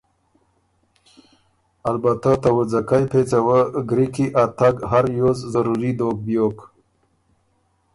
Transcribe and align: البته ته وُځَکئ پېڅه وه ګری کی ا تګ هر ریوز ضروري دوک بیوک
البته 1.89 2.31
ته 2.41 2.49
وُځَکئ 2.57 3.03
پېڅه 3.11 3.39
وه 3.45 3.59
ګری 3.89 4.07
کی 4.15 4.25
ا 4.41 4.43
تګ 4.57 4.75
هر 4.91 5.03
ریوز 5.13 5.39
ضروري 5.53 5.91
دوک 5.99 6.17
بیوک 6.25 6.57